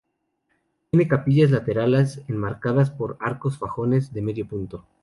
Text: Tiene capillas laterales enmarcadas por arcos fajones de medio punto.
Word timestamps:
Tiene 0.89 1.07
capillas 1.07 1.51
laterales 1.51 2.23
enmarcadas 2.27 2.89
por 2.89 3.17
arcos 3.19 3.59
fajones 3.59 4.11
de 4.13 4.23
medio 4.23 4.47
punto. 4.47 4.83